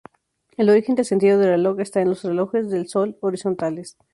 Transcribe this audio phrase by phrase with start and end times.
[0.57, 3.97] El origen del sentido del reloj está en los relojes de sol horizontales.